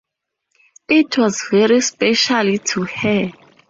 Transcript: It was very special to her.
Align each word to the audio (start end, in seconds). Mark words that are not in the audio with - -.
It 0.89 1.15
was 1.19 1.45
very 1.51 1.79
special 1.81 2.57
to 2.57 2.81
her. 2.85 3.31